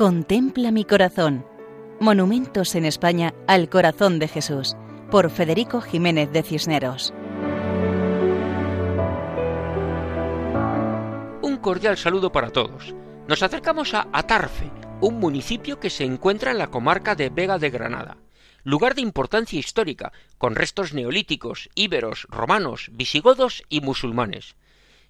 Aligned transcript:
Contempla 0.00 0.70
mi 0.70 0.86
corazón. 0.86 1.44
Monumentos 2.00 2.74
en 2.74 2.86
España 2.86 3.34
al 3.46 3.68
corazón 3.68 4.18
de 4.18 4.28
Jesús, 4.28 4.74
por 5.10 5.28
Federico 5.28 5.82
Jiménez 5.82 6.32
de 6.32 6.42
Cisneros. 6.42 7.12
Un 11.42 11.58
cordial 11.60 11.98
saludo 11.98 12.32
para 12.32 12.48
todos. 12.48 12.94
Nos 13.28 13.42
acercamos 13.42 13.92
a 13.92 14.08
Atarfe, 14.10 14.70
un 15.02 15.18
municipio 15.20 15.78
que 15.78 15.90
se 15.90 16.04
encuentra 16.04 16.52
en 16.52 16.56
la 16.56 16.68
comarca 16.68 17.14
de 17.14 17.28
Vega 17.28 17.58
de 17.58 17.68
Granada, 17.68 18.16
lugar 18.64 18.94
de 18.94 19.02
importancia 19.02 19.58
histórica, 19.58 20.12
con 20.38 20.54
restos 20.54 20.94
neolíticos, 20.94 21.68
íberos, 21.74 22.26
romanos, 22.30 22.88
visigodos 22.94 23.64
y 23.68 23.82
musulmanes. 23.82 24.56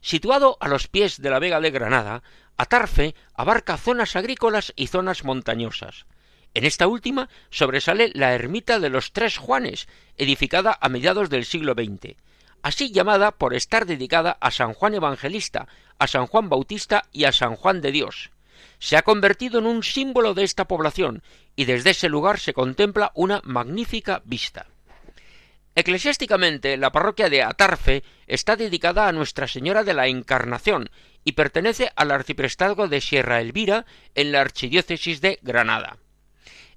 Situado 0.00 0.56
a 0.60 0.68
los 0.68 0.88
pies 0.88 1.20
de 1.20 1.30
la 1.30 1.38
Vega 1.38 1.60
de 1.60 1.70
Granada, 1.70 2.22
Atarfe 2.56 3.14
abarca 3.34 3.76
zonas 3.76 4.16
agrícolas 4.16 4.72
y 4.76 4.88
zonas 4.88 5.24
montañosas. 5.24 6.06
En 6.52 6.64
esta 6.64 6.88
última 6.88 7.28
sobresale 7.50 8.10
la 8.14 8.34
ermita 8.34 8.80
de 8.80 8.90
los 8.90 9.12
Tres 9.12 9.38
Juanes, 9.38 9.88
edificada 10.16 10.76
a 10.80 10.88
mediados 10.88 11.30
del 11.30 11.44
siglo 11.44 11.74
XX, 11.74 12.16
así 12.62 12.90
llamada 12.90 13.30
por 13.30 13.54
estar 13.54 13.86
dedicada 13.86 14.36
a 14.40 14.50
San 14.50 14.74
Juan 14.74 14.94
Evangelista, 14.94 15.68
a 15.98 16.06
San 16.06 16.26
Juan 16.26 16.48
Bautista 16.48 17.04
y 17.12 17.24
a 17.24 17.32
San 17.32 17.54
Juan 17.56 17.80
de 17.80 17.92
Dios. 17.92 18.30
Se 18.78 18.96
ha 18.96 19.02
convertido 19.02 19.58
en 19.58 19.66
un 19.66 19.82
símbolo 19.82 20.34
de 20.34 20.42
esta 20.42 20.66
población 20.66 21.22
y 21.56 21.66
desde 21.66 21.90
ese 21.90 22.08
lugar 22.08 22.40
se 22.40 22.52
contempla 22.52 23.12
una 23.14 23.40
magnífica 23.44 24.22
vista. 24.24 24.66
Eclesiásticamente, 25.74 26.76
la 26.76 26.90
parroquia 26.90 27.28
de 27.28 27.42
Atarfe 27.42 28.02
está 28.26 28.56
dedicada 28.56 29.06
a 29.06 29.12
Nuestra 29.12 29.46
Señora 29.46 29.84
de 29.84 29.94
la 29.94 30.08
Encarnación 30.08 30.90
y 31.24 31.32
pertenece 31.32 31.92
al 31.96 32.10
arciprestazgo 32.10 32.88
de 32.88 33.00
Sierra 33.00 33.40
Elvira 33.40 33.86
en 34.14 34.32
la 34.32 34.40
archidiócesis 34.40 35.20
de 35.20 35.38
Granada. 35.42 35.98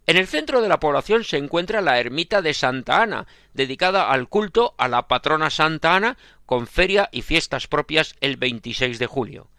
En 0.06 0.18
el 0.18 0.28
centro 0.28 0.62
de 0.62 0.68
la 0.68 0.80
población 0.80 1.24
se 1.24 1.38
encuentra 1.38 1.82
la 1.82 1.98
ermita 2.00 2.42
de 2.42 2.54
Santa 2.54 3.02
Ana, 3.02 3.26
dedicada 3.54 4.12
al 4.12 4.28
culto 4.28 4.76
a 4.78 4.90
la 4.90 5.08
patrona 5.08 5.50
Santa 5.50 5.96
Ana, 5.96 6.18
con 6.46 6.68
feria 6.68 7.10
y 7.12 7.22
fiestas 7.22 7.68
propias 7.68 8.16
el 8.20 8.36
26 8.36 9.00
de 9.00 9.08
julio. 9.08 9.50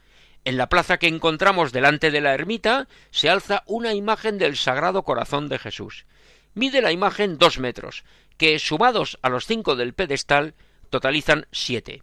En 0.44 0.59
la 0.59 0.69
plaza 0.69 0.98
que 0.98 1.09
encontramos 1.09 1.72
delante 1.72 2.11
de 2.11 2.20
la 2.20 2.34
ermita 2.34 2.89
se 3.11 3.31
alza 3.31 3.62
una 3.66 3.94
imagen 3.94 4.37
del 4.37 4.56
Sagrado 4.56 5.03
Corazón 5.03 5.48
de 5.48 5.59
Jesús. 5.59 6.05
Mide 6.53 6.83
la 6.83 6.92
imagen 6.92 7.39
dos 7.39 7.59
metros, 7.59 8.05
que 8.37 8.59
sumados 8.59 9.19
a 9.23 9.29
los 9.29 9.47
cinco 9.47 9.77
del 9.77 9.95
pedestal 9.95 10.55
totalizan 10.91 11.47
siete. 11.53 12.03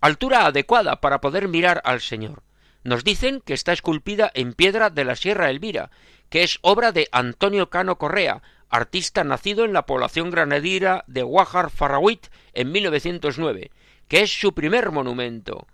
Altura 0.00 0.46
adecuada 0.46 1.00
para 1.00 1.20
poder 1.20 1.48
mirar 1.48 1.82
al 1.84 2.00
Señor. 2.00 2.42
Nos 2.82 3.04
dicen 3.04 3.40
que 3.40 3.54
está 3.54 3.72
esculpida 3.72 4.30
en 4.34 4.54
piedra 4.54 4.88
de 4.88 5.04
la 5.04 5.16
Sierra 5.16 5.50
Elvira, 5.50 5.90
que 6.30 6.42
es 6.42 6.58
obra 6.62 6.92
de 6.92 7.08
Antonio 7.12 7.68
Cano 7.68 7.98
Correa, 7.98 8.42
artista 8.70 9.24
nacido 9.24 9.64
en 9.64 9.72
la 9.72 9.84
población 9.84 10.30
granadira 10.30 11.04
de 11.06 11.22
Guajar 11.22 11.70
Farrawit 11.70 12.28
en 12.54 12.72
1909, 12.72 13.70
que 14.08 14.22
es 14.22 14.32
su 14.32 14.54
primer 14.54 14.92
monumento. 14.92 15.66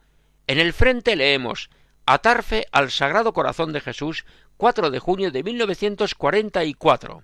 En 0.47 0.59
el 0.59 0.73
frente 0.73 1.15
leemos 1.15 1.71
Atarfe 2.07 2.67
al 2.73 2.91
Sagrado 2.91 3.33
Corazón 3.33 3.73
de 3.73 3.81
Jesús, 3.81 4.25
4 4.57 4.91
de 4.91 4.99
junio 4.99 5.31
de 5.31 5.43
1944. 5.43 7.23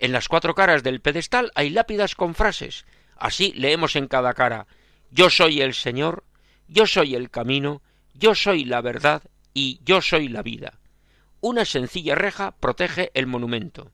En 0.00 0.12
las 0.12 0.28
cuatro 0.28 0.54
caras 0.54 0.82
del 0.82 1.00
pedestal 1.00 1.52
hay 1.54 1.68
lápidas 1.68 2.14
con 2.14 2.34
frases. 2.34 2.86
Así 3.16 3.52
leemos 3.52 3.96
en 3.96 4.08
cada 4.08 4.32
cara 4.32 4.66
Yo 5.10 5.28
soy 5.28 5.60
el 5.60 5.74
Señor, 5.74 6.24
yo 6.68 6.86
soy 6.86 7.14
el 7.14 7.30
camino, 7.30 7.82
yo 8.14 8.34
soy 8.34 8.64
la 8.64 8.80
verdad 8.80 9.22
y 9.52 9.78
yo 9.84 10.00
soy 10.00 10.28
la 10.28 10.42
vida. 10.42 10.78
Una 11.42 11.66
sencilla 11.66 12.14
reja 12.14 12.52
protege 12.52 13.10
el 13.12 13.26
monumento. 13.26 13.92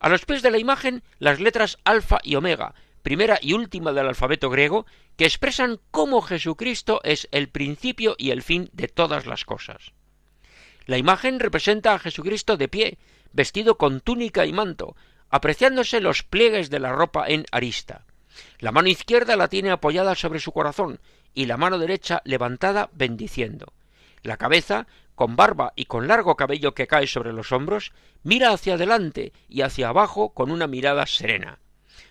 A 0.00 0.08
los 0.08 0.24
pies 0.24 0.42
de 0.42 0.50
la 0.50 0.58
imagen 0.58 1.04
las 1.20 1.38
letras 1.38 1.78
alfa 1.84 2.18
y 2.24 2.34
omega, 2.34 2.74
primera 3.02 3.38
y 3.40 3.52
última 3.52 3.92
del 3.92 4.08
alfabeto 4.08 4.50
griego, 4.50 4.86
que 5.16 5.24
expresan 5.24 5.78
cómo 5.92 6.20
Jesucristo 6.20 7.00
es 7.04 7.28
el 7.30 7.48
principio 7.48 8.16
y 8.18 8.30
el 8.30 8.42
fin 8.42 8.70
de 8.72 8.88
todas 8.88 9.26
las 9.26 9.44
cosas. 9.44 9.92
La 10.86 10.98
imagen 10.98 11.38
representa 11.38 11.94
a 11.94 11.98
Jesucristo 11.98 12.56
de 12.56 12.68
pie, 12.68 12.98
vestido 13.32 13.76
con 13.76 14.00
túnica 14.00 14.46
y 14.46 14.52
manto, 14.52 14.96
apreciándose 15.30 16.00
los 16.00 16.22
pliegues 16.22 16.70
de 16.70 16.80
la 16.80 16.92
ropa 16.92 17.26
en 17.28 17.46
arista. 17.50 18.04
La 18.58 18.72
mano 18.72 18.88
izquierda 18.88 19.36
la 19.36 19.48
tiene 19.48 19.70
apoyada 19.70 20.14
sobre 20.14 20.40
su 20.40 20.52
corazón 20.52 21.00
y 21.34 21.46
la 21.46 21.56
mano 21.56 21.78
derecha 21.78 22.22
levantada 22.24 22.90
bendiciendo. 22.92 23.72
La 24.22 24.36
cabeza, 24.36 24.86
con 25.14 25.36
barba 25.36 25.72
y 25.76 25.84
con 25.84 26.08
largo 26.08 26.36
cabello 26.36 26.74
que 26.74 26.86
cae 26.86 27.06
sobre 27.06 27.32
los 27.32 27.52
hombros, 27.52 27.92
mira 28.22 28.52
hacia 28.52 28.74
adelante 28.74 29.32
y 29.48 29.62
hacia 29.62 29.88
abajo 29.88 30.30
con 30.30 30.50
una 30.50 30.66
mirada 30.66 31.06
serena. 31.06 31.58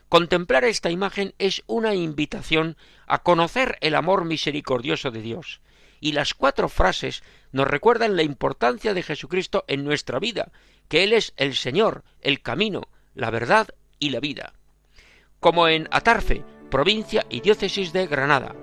Contemplar 0.09 0.63
esta 0.63 0.89
imagen 0.89 1.34
es 1.38 1.63
una 1.67 1.94
invitación 1.94 2.78
a 3.07 3.23
conocer 3.23 3.78
el 3.81 3.95
amor 3.95 4.23
misericordioso 4.23 5.11
de 5.11 5.22
Dios, 5.22 5.59
y 5.99 6.13
las 6.13 6.34
cuatro 6.34 6.69
frases 6.69 7.23
nos 7.51 7.67
recuerdan 7.67 8.16
la 8.16 8.23
importancia 8.23 8.94
de 8.94 9.03
Jesucristo 9.03 9.66
en 9.67 9.84
nuestra 9.84 10.19
vida, 10.19 10.51
que 10.88 11.03
Él 11.03 11.11
es 11.11 11.34
el 11.35 11.55
Señor, 11.55 12.03
el 12.22 12.41
camino, 12.41 12.84
la 13.17 13.31
verdad 13.31 13.67
y 14.00 14.11
la 14.11 14.22
vida. 14.22 14.53
Como 15.41 15.67
en 15.67 15.89
Atarfe, 15.91 16.45
provincia 16.69 17.25
y 17.29 17.41
diócesis 17.41 17.91
de 17.91 18.07
Granada. 18.07 18.55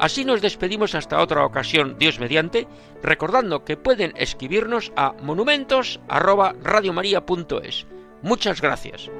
Así 0.00 0.24
nos 0.24 0.40
despedimos 0.40 0.94
hasta 0.94 1.20
otra 1.20 1.44
ocasión, 1.44 1.96
Dios 1.98 2.20
mediante, 2.20 2.68
recordando 3.02 3.64
que 3.64 3.76
pueden 3.76 4.14
escribirnos 4.16 4.92
a 4.96 5.12
monumentos@radiomaria.es. 5.22 7.86
Muchas 8.22 8.60
gracias. 8.60 9.10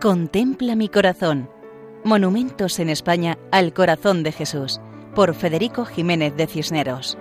Contempla 0.00 0.76
mi 0.76 0.88
corazón. 0.88 1.50
Monumentos 2.04 2.78
en 2.78 2.88
España 2.88 3.36
al 3.52 3.74
corazón 3.74 4.22
de 4.22 4.32
Jesús, 4.32 4.80
por 5.14 5.34
Federico 5.34 5.84
Jiménez 5.84 6.34
de 6.36 6.46
Cisneros. 6.46 7.18